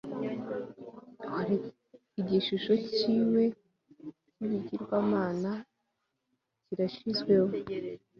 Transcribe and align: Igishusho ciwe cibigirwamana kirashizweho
Igishusho 2.19 2.73
ciwe 2.93 3.43
cibigirwamana 4.35 5.51
kirashizweho 6.63 7.49